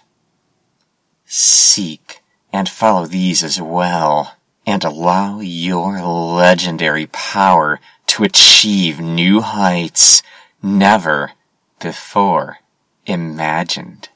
Seek 1.26 2.20
and 2.52 2.68
follow 2.68 3.06
these 3.06 3.46
as 3.46 3.62
well, 3.62 4.36
and 4.68 4.84
allow 4.84 5.40
your 5.40 6.02
legendary 6.02 7.08
power 7.08 7.80
to 8.08 8.26
achieve 8.26 9.00
new 9.00 9.40
heights 9.40 10.22
never 10.66 11.32
before 11.80 12.58
imagined. 13.06 14.10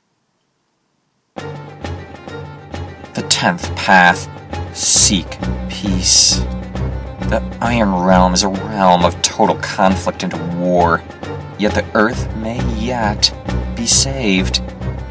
The 3.14 3.24
tenth 3.30 3.76
path 3.76 4.28
seek 4.76 5.38
peace. 5.70 6.40
The 7.30 7.44
Iron 7.62 7.94
Realm 7.94 8.34
is 8.34 8.42
a 8.42 8.50
realm 8.50 9.06
of 9.06 9.22
total 9.22 9.58
conflict 9.58 10.24
and 10.24 10.60
war, 10.60 11.04
yet 11.60 11.76
the 11.76 11.86
Earth 11.94 12.36
may 12.38 12.60
yet 12.74 13.32
be 13.76 13.86
saved. 13.86 14.64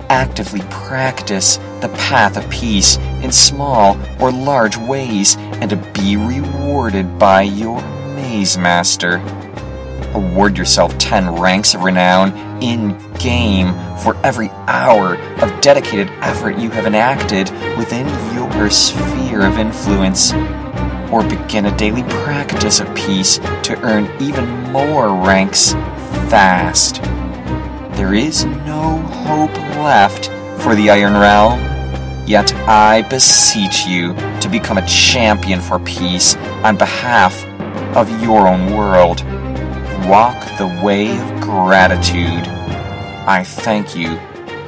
Actively 0.09 0.63
practice 0.71 1.59
the 1.81 1.95
path 1.99 2.37
of 2.37 2.51
peace 2.51 2.97
in 3.23 3.31
small 3.31 3.97
or 4.21 4.33
large 4.33 4.77
ways 4.77 5.37
and 5.37 5.71
be 5.93 6.17
rewarded 6.17 7.17
by 7.17 7.43
your 7.43 7.81
Maze 8.17 8.59
Master. 8.59 9.19
Award 10.15 10.57
yourself 10.57 10.97
10 10.99 11.37
ranks 11.37 11.75
of 11.75 11.85
renown 11.85 12.33
in 12.63 12.99
game 13.19 13.73
for 13.99 14.17
every 14.25 14.49
hour 14.67 15.17
of 15.43 15.61
dedicated 15.61 16.09
effort 16.21 16.59
you 16.59 16.71
have 16.71 16.87
enacted 16.87 17.51
within 17.77 18.07
your 18.35 18.71
sphere 18.71 19.47
of 19.47 19.59
influence. 19.59 20.33
Or 21.13 21.23
begin 21.23 21.67
a 21.67 21.77
daily 21.77 22.03
practice 22.03 22.81
of 22.81 22.95
peace 22.95 23.39
to 23.39 23.79
earn 23.83 24.11
even 24.21 24.47
more 24.73 25.09
ranks 25.15 25.73
fast. 26.29 27.03
There 27.97 28.15
is 28.15 28.45
no 28.45 28.99
hope 28.99 29.55
left 29.79 30.27
for 30.63 30.75
the 30.75 30.91
Iron 30.91 31.15
Realm. 31.15 31.59
Yet 32.27 32.53
I 32.69 33.03
beseech 33.09 33.87
you 33.87 34.15
to 34.41 34.49
become 34.51 34.77
a 34.77 34.87
champion 34.87 35.61
for 35.61 35.79
peace 35.79 36.37
on 36.63 36.77
behalf 36.77 37.45
of 37.97 38.23
your 38.23 38.47
own 38.47 38.77
world. 38.77 39.23
Walk 40.07 40.43
the 40.57 40.81
way 40.83 41.11
of 41.11 41.41
gratitude. 41.41 42.47
I 43.27 43.45
thank 43.45 43.95
you 43.95 44.19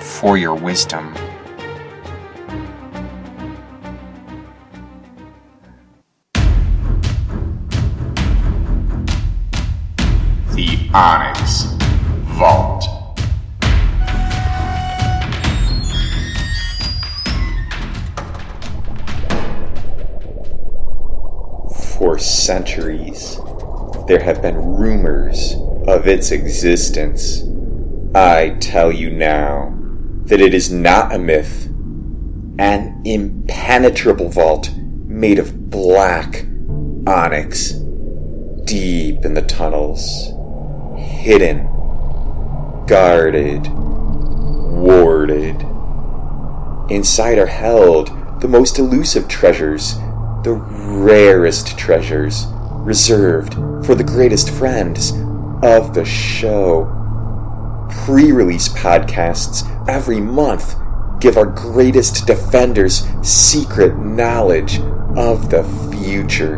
for 0.00 0.36
your 0.36 0.54
wisdom. 0.54 1.14
The 10.54 10.90
Onyx 10.92 11.62
Vault. 12.36 12.84
For 21.98 22.18
centuries, 22.18 23.38
there 24.10 24.18
have 24.18 24.42
been 24.42 24.56
rumors 24.56 25.54
of 25.86 26.08
its 26.08 26.32
existence. 26.32 27.44
I 28.12 28.56
tell 28.58 28.90
you 28.90 29.08
now 29.08 29.72
that 30.24 30.40
it 30.40 30.52
is 30.52 30.68
not 30.68 31.14
a 31.14 31.18
myth. 31.20 31.66
An 32.58 33.02
impenetrable 33.04 34.28
vault 34.28 34.72
made 35.06 35.38
of 35.38 35.70
black 35.70 36.44
onyx, 37.06 37.70
deep 38.64 39.24
in 39.24 39.34
the 39.34 39.42
tunnels, 39.42 40.32
hidden, 40.98 41.68
guarded, 42.88 43.68
warded. 43.68 45.54
Inside 46.90 47.38
are 47.38 47.46
held 47.46 48.08
the 48.40 48.48
most 48.48 48.80
elusive 48.80 49.28
treasures, 49.28 49.94
the 50.42 50.54
rarest 50.54 51.78
treasures, 51.78 52.48
reserved 52.84 53.54
for 53.84 53.94
the 53.94 54.04
greatest 54.04 54.50
friends 54.50 55.12
of 55.62 55.94
the 55.94 56.04
show. 56.04 56.96
Pre 58.04 58.32
release 58.32 58.68
podcasts 58.68 59.64
every 59.88 60.20
month 60.20 60.74
give 61.20 61.36
our 61.36 61.46
greatest 61.46 62.26
defenders 62.26 63.06
secret 63.22 63.96
knowledge 63.98 64.80
of 65.16 65.50
the 65.50 65.62
future, 65.92 66.56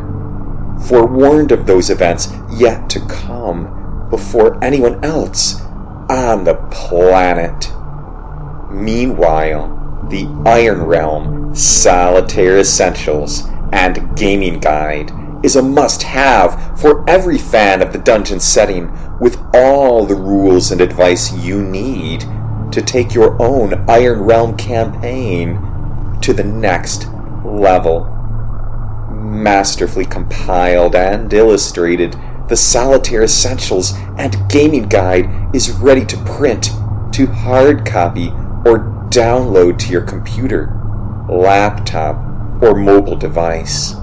forewarned 0.87 1.53
of 1.53 1.67
those 1.67 1.91
events 1.91 2.29
yet 2.51 2.89
to 2.91 3.01
come 3.07 4.09
before 4.11 4.63
anyone 4.63 5.03
else 5.05 5.61
on 6.09 6.45
the 6.45 6.55
planet. 6.71 7.73
Meanwhile, 8.71 10.07
the 10.11 10.27
Iron 10.47 10.83
Realm 10.83 11.55
Solitaire 11.55 12.59
Essentials 12.59 13.43
and 13.73 14.17
Gaming 14.17 14.61
Guide 14.61 15.11
is 15.43 15.57
a 15.57 15.63
must 15.63 16.03
have 16.03 16.79
for 16.81 17.09
every 17.09 17.39
fan 17.39 17.83
of 17.83 17.93
the 17.93 17.99
dungeon 17.99 18.41
setting 18.41 18.91
with 19.19 19.39
all 19.55 20.07
the 20.07 20.15
rules 20.15 20.71
and 20.71 20.81
advice 20.81 21.33
you 21.33 21.63
need 21.63 22.21
to 22.73 22.83
take 22.83 23.15
your 23.15 23.41
own 23.41 23.89
Iron 23.89 24.21
Realm 24.23 24.57
campaign 24.57 25.61
to 26.23 26.33
the 26.33 26.45
next 26.45 27.07
level. 27.45 28.07
Masterfully 29.11 30.05
compiled 30.05 30.95
and 30.95 31.33
illustrated, 31.33 32.17
the 32.49 32.57
Solitaire 32.57 33.23
Essentials 33.23 33.93
and 34.19 34.37
Gaming 34.51 34.89
Guide 34.89 35.55
is 35.55 35.71
ready 35.71 36.05
to 36.07 36.17
print, 36.25 36.71
to 37.13 37.27
hard 37.27 37.85
copy, 37.85 38.29
or 38.65 39.09
download 39.11 39.79
to 39.79 39.91
your 39.91 40.03
computer, 40.03 40.73
laptop, 41.29 42.17
or 42.63 42.75
mobile 42.75 43.17
device. 43.17 43.95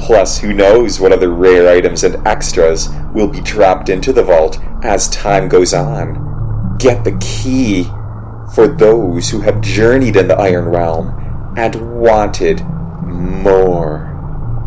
Plus, 0.00 0.38
who 0.38 0.54
knows 0.54 0.98
what 0.98 1.12
other 1.12 1.30
rare 1.30 1.68
items 1.68 2.04
and 2.04 2.26
extras 2.26 2.88
will 3.12 3.28
be 3.28 3.40
dropped 3.42 3.90
into 3.90 4.12
the 4.12 4.22
vault 4.22 4.58
as 4.82 5.08
time 5.10 5.46
goes 5.46 5.74
on. 5.74 6.76
Get 6.78 7.04
the 7.04 7.16
key 7.18 7.84
for 8.54 8.66
those 8.66 9.28
who 9.28 9.40
have 9.40 9.60
journeyed 9.60 10.16
in 10.16 10.26
the 10.26 10.36
Iron 10.36 10.64
Realm 10.68 11.54
and 11.56 12.00
wanted 12.00 12.64
more. 13.04 14.08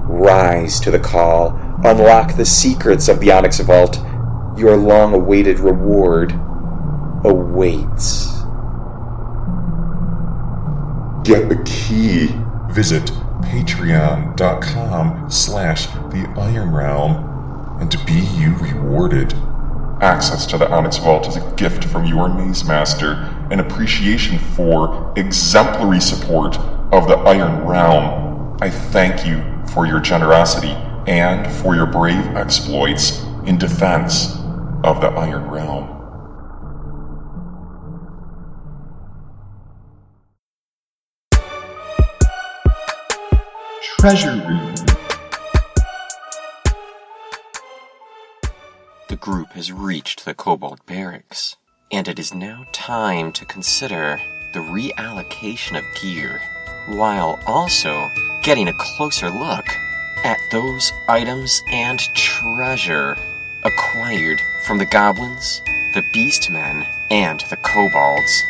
Rise 0.07 0.79
to 0.81 0.91
the 0.91 0.99
call, 0.99 1.59
unlock 1.83 2.35
the 2.35 2.45
secrets 2.45 3.07
of 3.07 3.19
the 3.19 3.31
Onyx 3.31 3.59
Vault. 3.61 3.97
Your 4.55 4.77
long 4.77 5.15
awaited 5.15 5.59
reward 5.59 6.31
awaits. 7.25 8.27
Get 11.23 11.49
the 11.49 11.61
key. 11.65 12.29
Visit 12.69 13.11
patreon.com 13.53 15.29
slash 15.29 15.85
the 15.85 16.27
Iron 16.37 16.71
Realm 16.71 17.79
and 17.79 17.95
be 18.03 18.21
you 18.35 18.55
rewarded. 18.55 19.33
Access 20.01 20.47
to 20.47 20.57
the 20.57 20.69
Onyx 20.71 20.97
Vault 20.97 21.27
is 21.27 21.35
a 21.35 21.53
gift 21.55 21.85
from 21.85 22.05
your 22.05 22.29
Maze 22.29 22.65
Master, 22.65 23.13
an 23.51 23.59
appreciation 23.59 24.39
for 24.39 25.13
exemplary 25.15 25.99
support 25.99 26.57
of 26.91 27.07
the 27.07 27.15
Iron 27.15 27.63
Realm. 27.67 28.57
I 28.59 28.71
thank 28.71 29.23
you 29.23 29.43
for 29.71 29.85
your 29.85 29.99
generosity 29.99 30.71
and 31.05 31.45
for 31.57 31.75
your 31.75 31.85
brave 31.85 32.25
exploits 32.35 33.21
in 33.45 33.59
defense 33.59 34.35
of 34.83 34.99
the 34.99 35.09
Iron 35.09 35.47
Realm. 35.51 35.92
Treasure 44.03 44.31
Room. 44.31 44.75
The 49.07 49.15
group 49.15 49.53
has 49.53 49.71
reached 49.71 50.25
the 50.25 50.33
Kobold 50.33 50.85
Barracks, 50.85 51.55
and 51.89 52.09
it 52.09 52.19
is 52.19 52.33
now 52.33 52.65
time 52.73 53.31
to 53.31 53.45
consider 53.45 54.19
the 54.51 54.59
reallocation 54.59 55.77
of 55.77 56.01
gear, 56.01 56.41
while 56.87 57.39
also 57.47 58.09
getting 58.41 58.67
a 58.67 58.73
closer 58.73 59.29
look 59.29 59.67
at 60.25 60.37
those 60.51 60.91
items 61.07 61.61
and 61.71 61.99
treasure 62.13 63.17
acquired 63.63 64.41
from 64.65 64.79
the 64.79 64.85
goblins, 64.85 65.61
the 65.93 66.03
beastmen, 66.13 66.85
and 67.09 67.39
the 67.49 67.55
kobolds, 67.55 68.43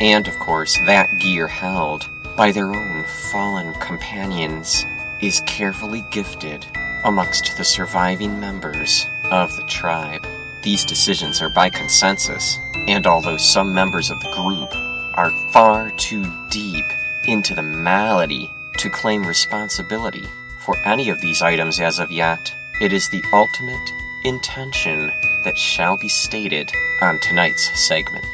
and 0.00 0.28
of 0.28 0.38
course 0.38 0.78
that 0.86 1.18
gear 1.18 1.48
held 1.48 2.08
by 2.36 2.52
their 2.52 2.72
own 2.72 3.02
fallen 3.32 3.74
companions 3.80 4.86
is 5.22 5.42
carefully 5.46 6.04
gifted 6.10 6.66
amongst 7.04 7.56
the 7.56 7.64
surviving 7.64 8.38
members 8.40 9.06
of 9.30 9.54
the 9.56 9.62
tribe. 9.64 10.26
These 10.62 10.84
decisions 10.84 11.40
are 11.40 11.50
by 11.50 11.70
consensus, 11.70 12.58
and 12.74 13.06
although 13.06 13.36
some 13.36 13.72
members 13.72 14.10
of 14.10 14.20
the 14.20 14.30
group 14.32 14.70
are 15.14 15.30
far 15.52 15.90
too 15.92 16.24
deep 16.50 16.84
into 17.26 17.54
the 17.54 17.62
malady 17.62 18.50
to 18.78 18.90
claim 18.90 19.26
responsibility 19.26 20.24
for 20.58 20.76
any 20.84 21.10
of 21.10 21.20
these 21.20 21.42
items 21.42 21.80
as 21.80 21.98
of 21.98 22.10
yet, 22.10 22.54
it 22.80 22.92
is 22.92 23.08
the 23.08 23.22
ultimate 23.32 23.92
intention 24.24 25.12
that 25.44 25.56
shall 25.56 25.96
be 25.96 26.08
stated 26.08 26.70
on 27.00 27.18
tonight's 27.20 27.70
segment. 27.88 28.24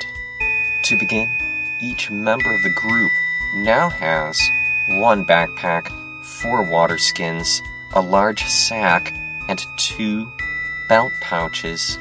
To 0.84 0.96
begin, 0.96 1.28
each 1.80 2.10
member 2.10 2.52
of 2.52 2.62
the 2.62 2.70
group 2.70 3.12
now 3.54 3.88
has 3.88 4.40
one 4.88 5.24
backpack, 5.24 5.90
four 6.26 6.62
water 6.62 6.98
skins, 6.98 7.62
a 7.94 8.00
large 8.00 8.44
sack, 8.44 9.12
and 9.48 9.64
two 9.76 10.30
belt 10.88 11.12
pouches. 11.20 11.98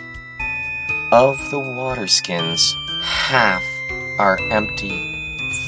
Of 1.11 1.51
the 1.51 1.59
water 1.59 2.07
skins, 2.07 2.75
half 3.01 3.63
are 4.17 4.39
empty. 4.51 5.11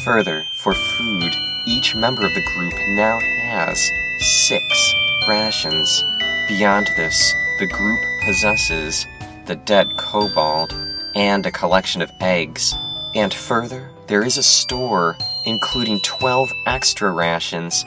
Further, 0.04 0.44
for 0.56 0.74
food, 0.74 1.32
each 1.68 1.96
member 1.96 2.26
of 2.26 2.34
the 2.34 2.46
group 2.56 2.74
now 2.90 3.20
has 3.20 3.92
six 4.20 4.94
rations. 5.28 6.04
Beyond 6.48 6.88
this, 6.96 7.34
the 7.60 7.68
group 7.68 8.00
possesses 8.24 9.06
the 9.46 9.56
dead 9.56 9.98
kobold 9.98 10.74
and 11.16 11.46
a 11.46 11.52
collection 11.52 12.02
of 12.02 12.12
eggs. 12.20 12.74
And 13.14 13.34
further, 13.34 13.90
there 14.08 14.24
is 14.24 14.38
a 14.38 14.44
store 14.44 15.18
including 15.46 16.02
12 16.02 16.52
extra 16.66 17.12
rations, 17.12 17.86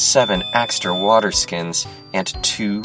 7 0.00 0.42
extra 0.54 0.94
water 0.94 1.30
skins, 1.30 1.86
and 2.14 2.32
2 2.42 2.82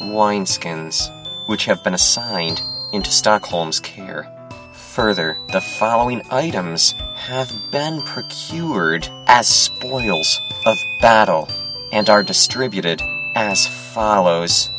wine 0.00 0.46
skins, 0.46 1.10
which 1.46 1.64
have 1.64 1.82
been 1.84 1.94
assigned 1.94 2.60
into 2.92 3.10
Stockholm's 3.10 3.80
care. 3.80 4.30
Further, 4.72 5.36
the 5.52 5.60
following 5.60 6.22
items 6.30 6.94
have 7.14 7.52
been 7.70 8.02
procured 8.02 9.08
as 9.26 9.46
spoils 9.46 10.40
of 10.64 10.76
battle 11.00 11.48
and 11.92 12.08
are 12.08 12.22
distributed 12.22 13.02
as 13.34 13.66
follows 13.66 14.70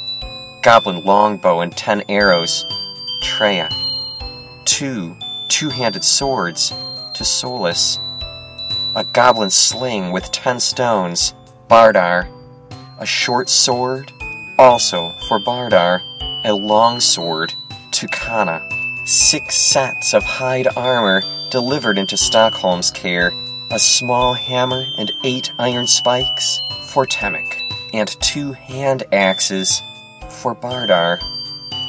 Goblin 0.64 1.04
longbow 1.06 1.62
and 1.62 1.76
10 1.76 2.04
arrows, 2.10 2.66
Treya. 3.22 3.70
2 4.66 5.16
two 5.48 5.70
handed 5.70 6.04
swords 6.04 6.74
to 7.14 7.24
Solus. 7.24 8.00
A 8.96 9.04
goblin 9.14 9.50
sling 9.50 10.12
with 10.12 10.32
10 10.32 10.60
stones, 10.60 11.34
Bardar. 11.70 12.28
A 13.00 13.06
short 13.06 13.48
sword, 13.50 14.14
also 14.58 15.12
for 15.28 15.38
Bardar. 15.38 16.02
A 16.46 16.54
long 16.54 17.02
sword 17.02 17.54
to 17.92 18.08
Kana. 18.08 18.66
Six 19.06 19.58
sets 19.58 20.14
of 20.14 20.24
hide 20.24 20.70
armor 20.78 21.22
delivered 21.52 21.98
into 21.98 22.16
Stockholm's 22.16 22.90
care. 22.92 23.34
A 23.72 23.80
small 23.80 24.34
hammer 24.34 24.86
and 24.98 25.12
eight 25.26 25.52
iron 25.60 25.88
spikes 25.88 26.62
for 26.90 27.06
Temek. 27.06 27.62
And 27.94 28.08
two 28.22 28.54
hand 28.54 29.04
axes 29.12 29.82
for 30.30 30.56
Bardar. 30.56 31.20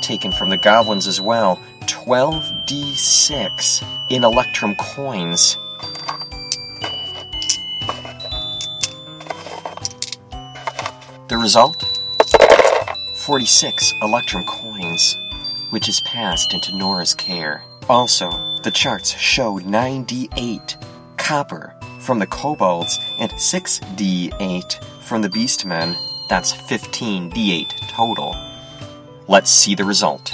Taken 0.03 0.33
from 0.33 0.51
the 0.51 0.57
goblins 0.57 1.07
as 1.07 1.21
well. 1.21 1.61
12d6 1.83 3.85
in 4.11 4.25
Electrum 4.25 4.75
coins. 4.75 5.57
Result? 11.49 11.83
46 13.15 13.95
Electrum 14.03 14.45
coins, 14.45 15.17
which 15.71 15.89
is 15.89 16.03
passed 16.03 16.53
into 16.53 16.77
Nora's 16.77 17.15
care. 17.15 17.65
Also, 17.89 18.29
the 18.63 18.71
charts 18.71 19.17
show 19.17 19.59
9d8 19.61 20.77
copper 21.17 21.75
from 22.01 22.19
the 22.19 22.27
kobolds 22.27 22.99
and 23.19 23.33
6d8 23.33 24.85
from 25.01 25.23
the 25.23 25.31
beastmen. 25.31 25.97
That's 26.29 26.53
15d8 26.53 27.89
total. 27.89 28.37
Let's 29.27 29.51
see 29.51 29.75
the 29.75 29.87
result. 29.87 30.31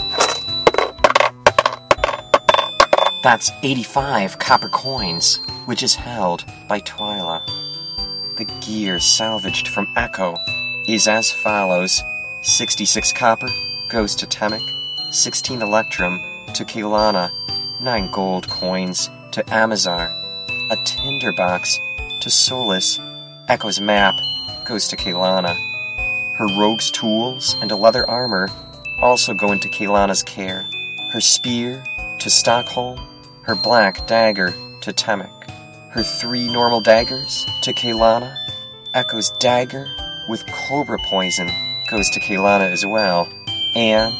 That's 3.22 3.53
85 3.62 4.40
copper 4.40 4.68
coins, 4.68 5.38
which 5.66 5.85
is 5.85 5.94
held 5.94 6.44
by 6.68 6.81
Twyla. 6.81 7.46
The 8.37 8.46
gear 8.61 8.98
salvaged 8.98 9.68
from 9.68 9.87
Echo 9.96 10.35
is 10.87 11.09
as 11.09 11.31
follows 11.31 12.03
66 12.42 13.12
copper 13.12 13.49
goes 13.88 14.14
to 14.16 14.27
Temek, 14.27 14.68
16 15.12 15.62
electrum 15.62 16.20
to 16.53 16.64
Kaylana, 16.64 17.31
9 17.81 18.11
gold 18.11 18.49
coins 18.49 19.09
to 19.33 19.42
Amazar, 19.55 20.12
a 20.70 20.77
tinderbox 20.85 21.81
to 22.20 22.31
Solus, 22.31 22.99
Echo's 23.49 23.81
map 23.81 24.18
goes 24.66 24.88
to 24.88 24.97
Kaylana. 24.97 25.57
Her 26.37 26.47
rogue's 26.59 26.90
tools 26.90 27.57
and 27.61 27.70
a 27.70 27.77
leather 27.77 28.09
armor 28.09 28.49
also 29.01 29.35
go 29.35 29.53
into 29.53 29.68
Kaylana's 29.68 30.23
care. 30.23 30.68
Her 31.11 31.20
spear 31.20 31.83
to 32.18 32.31
Stockholm, 32.31 33.01
her 33.42 33.55
black 33.55 34.07
dagger 34.07 34.53
to 34.83 34.92
Temek. 34.92 35.31
Her 35.90 36.03
three 36.03 36.53
normal 36.53 36.81
daggers 36.81 37.47
to 37.62 37.73
Kaylana. 37.73 38.37
Echo's 38.94 39.31
dagger 39.31 39.88
with 40.28 40.46
cobra 40.46 40.98
poison 40.98 41.50
goes 41.88 42.10
to 42.10 42.20
Kaylana 42.20 42.70
as 42.70 42.84
well. 42.87 43.28
And 43.74 44.14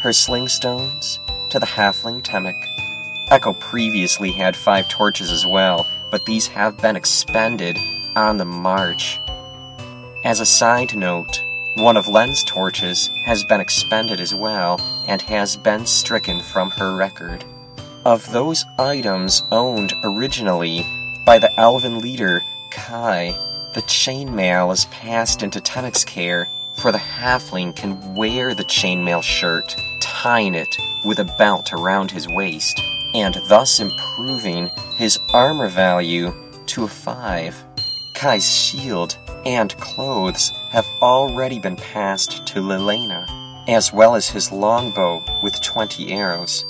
her 0.00 0.12
sling 0.12 0.48
stones 0.48 1.18
to 1.50 1.58
the 1.58 1.66
halfling 1.66 2.22
Temek. 2.22 2.60
Echo 3.30 3.52
previously 3.54 4.30
had 4.30 4.56
five 4.56 4.88
torches 4.88 5.30
as 5.30 5.46
well, 5.46 5.86
but 6.10 6.26
these 6.26 6.46
have 6.46 6.76
been 6.78 6.96
expended 6.96 7.78
on 8.14 8.36
the 8.36 8.44
march. 8.44 9.20
As 10.24 10.40
a 10.40 10.46
side 10.46 10.96
note, 10.96 11.42
one 11.76 11.96
of 11.96 12.06
Len's 12.06 12.44
torches 12.44 13.10
has 13.24 13.44
been 13.44 13.60
expended 13.60 14.20
as 14.20 14.34
well 14.34 14.80
and 15.08 15.20
has 15.22 15.56
been 15.56 15.86
stricken 15.86 16.40
from 16.40 16.70
her 16.70 16.94
record. 16.94 17.44
Of 18.04 18.30
those 18.30 18.64
items 18.78 19.44
owned 19.50 19.94
originally 20.02 20.86
by 21.24 21.38
the 21.38 21.50
elven 21.58 21.98
leader, 22.00 22.42
Kai. 22.70 23.34
The 23.74 23.82
chainmail 23.82 24.72
is 24.72 24.84
passed 24.84 25.42
into 25.42 25.60
Temic's 25.60 26.04
care, 26.04 26.48
for 26.74 26.92
the 26.92 26.98
halfling 26.98 27.74
can 27.74 28.14
wear 28.14 28.54
the 28.54 28.62
chainmail 28.62 29.20
shirt, 29.20 29.74
tying 30.00 30.54
it 30.54 30.76
with 31.04 31.18
a 31.18 31.24
belt 31.24 31.72
around 31.72 32.12
his 32.12 32.28
waist, 32.28 32.80
and 33.14 33.34
thus 33.48 33.80
improving 33.80 34.70
his 34.96 35.18
armor 35.32 35.68
value 35.68 36.32
to 36.66 36.84
a 36.84 36.88
5. 36.88 37.64
Kai's 38.14 38.48
shield 38.48 39.18
and 39.44 39.76
clothes 39.78 40.52
have 40.70 40.86
already 41.02 41.58
been 41.58 41.76
passed 41.76 42.46
to 42.46 42.60
Lilena, 42.60 43.26
as 43.66 43.92
well 43.92 44.14
as 44.14 44.28
his 44.28 44.52
longbow 44.52 45.20
with 45.42 45.60
20 45.60 46.12
arrows. 46.12 46.64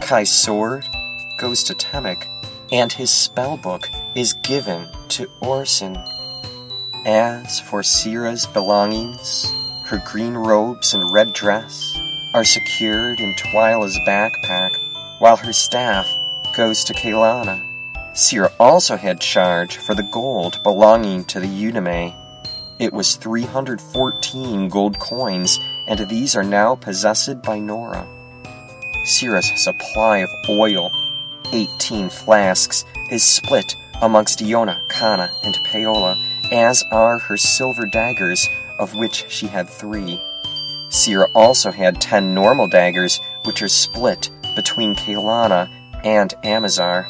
Kai's 0.00 0.30
sword 0.30 0.86
goes 1.36 1.62
to 1.64 1.74
Temic, 1.74 2.26
and 2.72 2.90
his 2.90 3.10
spellbook 3.10 3.84
is 4.14 4.32
given 4.32 4.88
to 5.08 5.28
Orson. 5.42 5.98
As 7.06 7.58
for 7.58 7.82
Sira's 7.82 8.44
belongings, 8.44 9.50
her 9.84 10.02
green 10.04 10.34
robes 10.34 10.92
and 10.92 11.10
red 11.10 11.32
dress 11.32 11.98
are 12.34 12.44
secured 12.44 13.20
in 13.20 13.34
Twyla's 13.36 13.98
backpack, 14.06 14.76
while 15.18 15.38
her 15.38 15.54
staff 15.54 16.06
goes 16.54 16.84
to 16.84 16.92
Kaylana. 16.92 17.64
Sira 18.14 18.52
also 18.60 18.96
had 18.96 19.18
charge 19.18 19.78
for 19.78 19.94
the 19.94 20.02
gold 20.12 20.62
belonging 20.62 21.24
to 21.24 21.40
the 21.40 21.46
Unime. 21.46 22.14
It 22.78 22.92
was 22.92 23.16
314 23.16 24.68
gold 24.68 24.98
coins, 24.98 25.58
and 25.88 26.00
these 26.10 26.36
are 26.36 26.44
now 26.44 26.74
possessed 26.74 27.40
by 27.40 27.58
Nora. 27.58 28.06
Sira's 29.06 29.50
supply 29.58 30.18
of 30.18 30.28
oil, 30.50 30.92
18 31.50 32.10
flasks, 32.10 32.84
is 33.10 33.22
split 33.22 33.74
amongst 34.02 34.42
Iona, 34.42 34.82
Kana, 34.88 35.30
and 35.44 35.58
Paola, 35.64 36.14
as 36.50 36.82
are 36.90 37.18
her 37.18 37.36
silver 37.36 37.86
daggers, 37.86 38.48
of 38.78 38.94
which 38.94 39.26
she 39.28 39.46
had 39.46 39.68
three. 39.68 40.20
Sira 40.90 41.28
also 41.34 41.70
had 41.70 42.00
10 42.00 42.34
normal 42.34 42.66
daggers, 42.66 43.20
which 43.44 43.62
are 43.62 43.68
split 43.68 44.30
between 44.56 44.94
Kaylana 44.96 45.70
and 46.04 46.34
Amazar, 46.44 47.04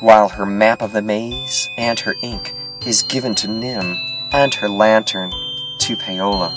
while 0.00 0.28
her 0.28 0.46
map 0.46 0.80
of 0.80 0.92
the 0.92 1.02
maze 1.02 1.68
and 1.76 1.98
her 2.00 2.14
ink 2.22 2.54
is 2.86 3.02
given 3.02 3.34
to 3.36 3.48
Nim, 3.48 3.96
and 4.32 4.54
her 4.54 4.68
lantern 4.68 5.30
to 5.80 5.96
Paola. 5.96 6.50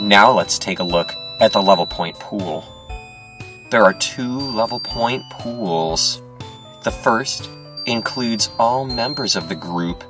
Now 0.00 0.32
let's 0.32 0.58
take 0.58 0.78
a 0.78 0.84
look 0.84 1.14
at 1.40 1.52
the 1.52 1.62
level 1.62 1.86
point 1.86 2.18
pool. 2.18 2.64
There 3.70 3.82
are 3.82 3.94
two 3.94 4.38
level 4.38 4.80
point 4.80 5.22
pools. 5.30 6.22
The 6.84 6.90
first 6.90 7.48
includes 7.86 8.50
all 8.58 8.84
members 8.84 9.36
of 9.36 9.48
the 9.48 9.54
group 9.54 10.04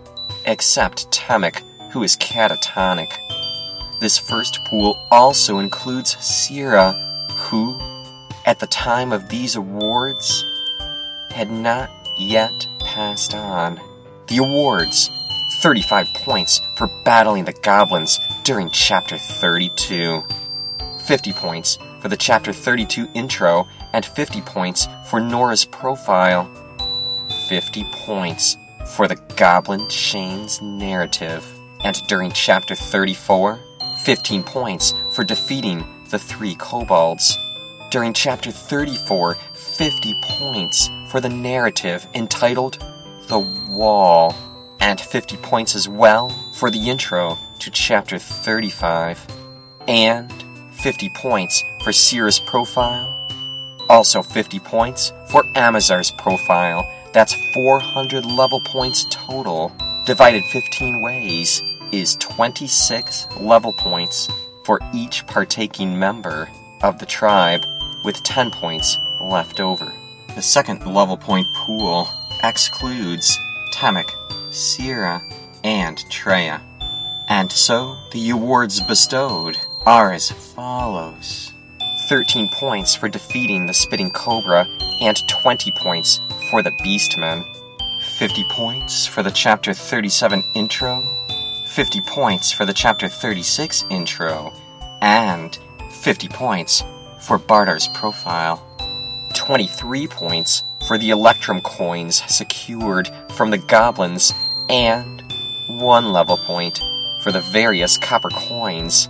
except 0.46 1.10
Temic, 1.10 1.62
who 1.90 2.02
is 2.02 2.16
catatonic. 2.16 3.12
This 4.00 4.18
first 4.18 4.64
pool 4.64 4.98
also 5.10 5.58
includes 5.58 6.16
Sira, 6.24 6.92
who, 7.30 7.78
at 8.44 8.58
the 8.58 8.66
time 8.66 9.12
of 9.12 9.28
these 9.28 9.56
awards, 9.56 10.44
had 11.30 11.50
not 11.50 11.90
yet 12.18 12.66
passed 12.80 13.34
on. 13.34 13.80
The 14.28 14.38
awards 14.38 15.10
35 15.60 16.06
points 16.14 16.60
for 16.76 16.88
battling 17.04 17.44
the 17.44 17.52
goblins 17.52 18.20
during 18.44 18.70
Chapter 18.70 19.16
32, 19.18 20.22
50 21.06 21.32
points 21.32 21.78
for 22.00 22.08
the 22.08 22.16
Chapter 22.16 22.52
32 22.52 23.08
intro, 23.14 23.66
and 23.92 24.04
50 24.04 24.42
points 24.42 24.88
for 25.08 25.20
Nora's 25.20 25.64
profile. 25.64 26.50
50 27.48 27.84
points 27.92 28.56
for 28.86 29.08
the 29.08 29.16
Goblin 29.36 29.88
Chains 29.88 30.62
narrative. 30.62 31.44
And 31.84 31.96
during 32.08 32.32
Chapter 32.32 32.74
34, 32.74 33.60
15 34.04 34.42
points 34.42 34.94
for 35.10 35.24
defeating 35.24 35.84
the 36.10 36.18
three 36.18 36.54
kobolds. 36.54 37.36
During 37.90 38.12
Chapter 38.12 38.50
34, 38.50 39.34
50 39.34 40.14
points 40.22 40.88
for 41.10 41.20
the 41.20 41.28
narrative 41.28 42.06
entitled 42.14 42.78
The 43.28 43.40
Wall. 43.68 44.34
And 44.80 45.00
50 45.00 45.36
points 45.38 45.74
as 45.74 45.88
well 45.88 46.28
for 46.54 46.70
the 46.70 46.88
intro 46.88 47.38
to 47.60 47.70
Chapter 47.70 48.18
35. 48.18 49.26
And 49.88 50.32
50 50.72 51.10
points 51.10 51.62
for 51.82 51.92
Sira's 51.92 52.38
profile. 52.38 53.12
Also 53.88 54.22
50 54.22 54.58
points 54.60 55.12
for 55.28 55.44
Amazar's 55.54 56.10
profile. 56.12 56.90
That's 57.16 57.32
400 57.54 58.26
level 58.26 58.60
points 58.60 59.06
total. 59.08 59.72
Divided 60.04 60.44
15 60.44 61.00
ways 61.00 61.62
is 61.90 62.14
26 62.16 63.28
level 63.40 63.72
points 63.72 64.28
for 64.66 64.80
each 64.92 65.26
partaking 65.26 65.98
member 65.98 66.46
of 66.82 66.98
the 66.98 67.06
tribe, 67.06 67.64
with 68.04 68.22
10 68.22 68.50
points 68.50 68.98
left 69.18 69.60
over. 69.60 69.90
The 70.34 70.42
second 70.42 70.84
level 70.84 71.16
point 71.16 71.46
pool 71.54 72.06
excludes 72.44 73.38
Temic, 73.72 74.10
Sira, 74.50 75.22
and 75.64 75.96
Treya. 76.10 76.60
And 77.28 77.50
so 77.50 77.96
the 78.12 78.28
awards 78.28 78.82
bestowed 78.82 79.56
are 79.86 80.12
as 80.12 80.30
follows 80.30 81.54
13 82.08 82.48
points 82.48 82.94
for 82.94 83.08
defeating 83.08 83.66
the 83.66 83.74
Spitting 83.74 84.10
Cobra, 84.10 84.68
and 85.00 85.28
20 85.28 85.72
points 85.72 86.20
for 86.50 86.62
the 86.62 86.70
Beastmen. 86.70 87.44
50 88.18 88.44
points 88.44 89.06
for 89.06 89.22
the 89.22 89.30
Chapter 89.30 89.74
37 89.74 90.44
intro, 90.54 91.04
50 91.66 92.00
points 92.02 92.52
for 92.52 92.64
the 92.64 92.72
Chapter 92.72 93.08
36 93.08 93.84
intro, 93.90 94.52
and 95.02 95.58
50 95.90 96.28
points 96.28 96.84
for 97.20 97.38
Bardar's 97.38 97.88
profile. 97.88 98.62
23 99.34 100.06
points 100.06 100.62
for 100.86 100.96
the 100.96 101.10
Electrum 101.10 101.60
coins 101.60 102.22
secured 102.32 103.10
from 103.34 103.50
the 103.50 103.58
goblins, 103.58 104.32
and 104.68 105.22
1 105.68 106.12
level 106.12 106.36
point 106.38 106.80
for 107.22 107.32
the 107.32 107.40
various 107.52 107.98
copper 107.98 108.30
coins. 108.30 109.08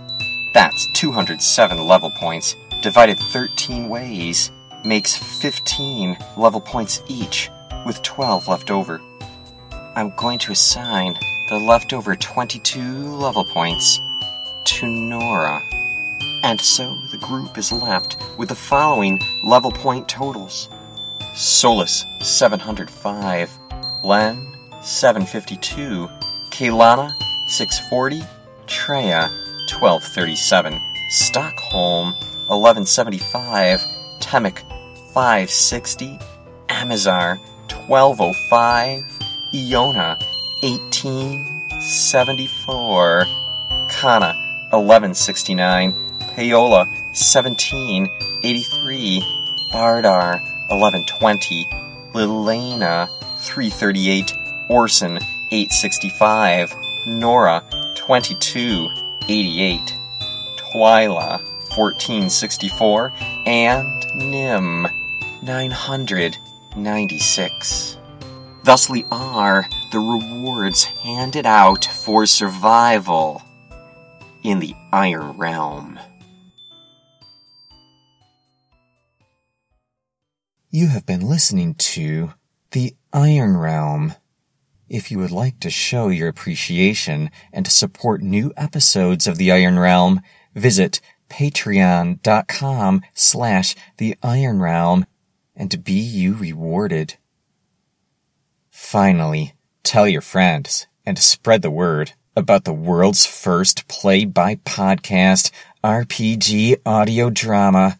That's 0.53 0.87
207 0.93 1.87
level 1.87 2.09
points, 2.09 2.55
divided 2.81 3.19
13 3.19 3.89
ways, 3.89 4.51
makes 4.83 5.15
15 5.15 6.17
level 6.37 6.61
points 6.61 7.01
each, 7.07 7.49
with 7.85 8.01
12 8.03 8.47
left 8.47 8.71
over. 8.71 9.01
I'm 9.95 10.13
going 10.15 10.39
to 10.39 10.51
assign 10.51 11.15
the 11.49 11.57
leftover 11.57 12.15
22 12.15 12.81
level 13.15 13.45
points 13.45 13.99
to 14.65 14.87
Nora. 14.87 15.61
And 16.43 16.61
so 16.61 16.95
the 17.11 17.17
group 17.17 17.57
is 17.57 17.71
left 17.71 18.17
with 18.37 18.49
the 18.49 18.55
following 18.55 19.19
level 19.43 19.71
point 19.71 20.07
totals. 20.07 20.69
Solus 21.33 22.05
705, 22.19 23.51
Len 24.03 24.47
752, 24.81 26.09
Kaylana 26.51 27.11
640, 27.47 28.21
Treya 28.67 29.29
1237, 29.69 30.79
Stockholm 31.09 32.13
1175, 32.49 33.85
Temic 34.19 34.63
560, 35.13 36.19
Amazar 36.69 37.39
1205, 37.67 39.03
Iona 39.53 40.17
1874, 40.61 43.25
Kana 43.89 44.33
1169, 44.71 45.93
Paola 46.35 46.85
1783, 47.13 49.23
Bardar 49.71 50.41
1120, 50.69 51.65
Lilena 52.13 53.07
338, 53.39 54.33
Orson 54.69 55.17
865, 55.51 56.75
Nora 57.07 57.63
2288, 57.95 59.93
Twyla 60.57 61.39
1464, 61.77 63.13
and 63.45 64.05
Nim 64.15 64.87
996. 65.43 67.97
Thusly 68.63 69.05
are 69.11 69.67
the 69.91 69.99
rewards 69.99 70.83
handed 70.83 71.45
out 71.45 71.85
for 71.85 72.25
survival 72.25 73.43
in 74.43 74.59
the 74.59 74.73
Iron 74.91 75.37
Realm. 75.37 75.99
You 80.69 80.87
have 80.87 81.05
been 81.05 81.21
listening 81.21 81.75
to 81.75 82.33
The 82.71 82.93
Iron 83.13 83.55
Realm. 83.55 84.15
If 84.89 85.11
you 85.11 85.19
would 85.19 85.31
like 85.31 85.61
to 85.61 85.69
show 85.69 86.09
your 86.09 86.27
appreciation 86.27 87.29
and 87.53 87.63
to 87.65 87.71
support 87.71 88.21
new 88.21 88.51
episodes 88.57 89.27
of 89.27 89.37
The 89.37 89.49
Iron 89.51 89.79
Realm, 89.79 90.19
visit 90.55 90.99
patreon.com 91.29 93.01
slash 93.13 93.75
The 93.97 94.17
Iron 94.23 94.61
Realm 94.61 95.05
and 95.55 95.83
be 95.83 95.93
you 95.93 96.35
rewarded. 96.35 97.15
Finally, 98.69 99.53
Tell 99.87 100.05
your 100.05 100.19
friends 100.19 100.85
and 101.05 101.17
spread 101.17 101.61
the 101.61 101.71
word 101.71 102.11
about 102.35 102.65
the 102.65 102.73
world's 102.73 103.25
first 103.25 103.87
play 103.87 104.25
by 104.25 104.55
podcast 104.55 105.49
RPG 105.81 106.81
audio 106.85 107.29
drama. 107.29 107.97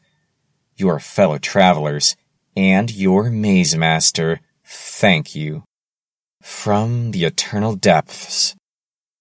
Your 0.76 1.00
fellow 1.00 1.38
travelers 1.38 2.18
and 2.58 2.92
your 2.94 3.30
maze 3.32 3.74
master 3.78 4.42
thank 4.66 5.34
you. 5.34 5.64
From 6.42 7.12
the 7.12 7.24
eternal 7.24 7.78
depths 7.78 8.54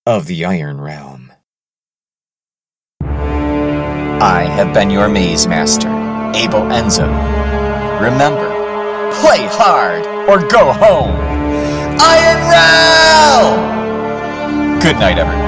of 0.05 0.27
the 0.27 0.45
Iron 0.45 0.81
Realm. 0.81 1.26
I 4.21 4.45
have 4.45 4.73
been 4.73 4.89
your 4.89 5.09
maze 5.09 5.47
master, 5.47 5.89
A.B. 5.89 6.49
Lenzo. 6.49 7.07
Remember, 8.01 8.49
play 9.21 9.47
hard 9.47 10.07
or 10.29 10.39
go 10.49 10.73
home. 10.73 11.15
Iron 12.01 12.49
Realm! 12.51 13.77
Good 14.81 14.99
night, 14.99 15.19
everyone. 15.19 15.46